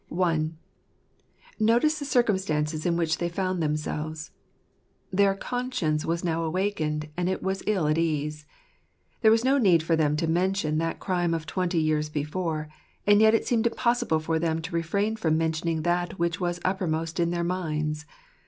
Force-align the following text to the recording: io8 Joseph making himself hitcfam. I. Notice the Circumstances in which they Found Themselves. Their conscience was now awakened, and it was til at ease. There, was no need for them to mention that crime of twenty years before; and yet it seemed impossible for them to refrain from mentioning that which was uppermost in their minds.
io8 0.09 0.09
Joseph 0.09 0.17
making 0.17 0.55
himself 0.57 0.65
hitcfam. 0.73 1.45
I. 1.45 1.63
Notice 1.63 1.99
the 1.99 2.05
Circumstances 2.05 2.85
in 2.87 2.97
which 2.97 3.17
they 3.19 3.29
Found 3.29 3.61
Themselves. 3.61 4.31
Their 5.11 5.35
conscience 5.35 6.05
was 6.05 6.23
now 6.23 6.43
awakened, 6.43 7.09
and 7.15 7.29
it 7.29 7.43
was 7.43 7.61
til 7.61 7.87
at 7.87 7.99
ease. 7.99 8.47
There, 9.21 9.29
was 9.29 9.45
no 9.45 9.59
need 9.59 9.83
for 9.83 9.95
them 9.95 10.15
to 10.15 10.25
mention 10.25 10.79
that 10.79 10.99
crime 10.99 11.35
of 11.35 11.45
twenty 11.45 11.77
years 11.79 12.09
before; 12.09 12.67
and 13.05 13.21
yet 13.21 13.35
it 13.35 13.45
seemed 13.45 13.67
impossible 13.67 14.19
for 14.19 14.39
them 14.39 14.59
to 14.63 14.73
refrain 14.75 15.17
from 15.17 15.37
mentioning 15.37 15.83
that 15.83 16.17
which 16.17 16.41
was 16.41 16.59
uppermost 16.65 17.19
in 17.19 17.29
their 17.29 17.43
minds. 17.43 18.07